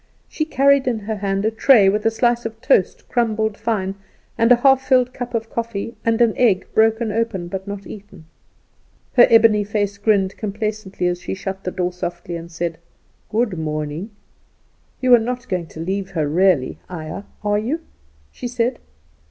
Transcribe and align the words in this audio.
She 0.27 0.45
carried 0.45 0.87
in 0.87 0.97
her 1.01 1.17
hand 1.17 1.45
a 1.45 1.51
tray, 1.51 1.87
with 1.87 2.07
a 2.07 2.09
slice 2.09 2.43
of 2.43 2.59
toast 2.59 3.07
crumbled 3.07 3.55
fine, 3.55 3.93
and 4.35 4.51
a 4.51 4.55
half 4.55 4.81
filled 4.87 5.13
cup 5.13 5.35
of 5.35 5.51
coffee, 5.51 5.95
and 6.03 6.19
an 6.23 6.33
egg 6.37 6.65
broken 6.73 7.11
open, 7.11 7.47
but 7.47 7.67
not 7.67 7.85
eaten. 7.85 8.25
Her 9.13 9.27
ebony 9.29 9.63
face 9.63 9.99
grinned 9.99 10.35
complacently 10.37 11.05
as 11.05 11.21
she 11.21 11.35
shut 11.35 11.63
the 11.65 11.69
door 11.71 11.93
softly 11.93 12.35
and 12.35 12.51
said, 12.51 12.79
"Good 13.29 13.59
morning." 13.59 14.09
The 15.01 15.09
landlady 15.09 15.41
began 15.45 15.65
to 15.67 15.67
talk 15.67 15.69
to 15.69 15.79
her. 15.79 15.83
"You 15.83 15.83
are 15.83 15.85
not 15.85 15.85
going 15.85 15.85
to 15.85 15.91
leave 15.91 16.09
her 16.15 16.27
really, 16.27 16.79
Ayah, 16.89 17.23
are 17.43 17.59
you?" 17.59 17.81
she 18.31 18.47
said. 18.47 18.79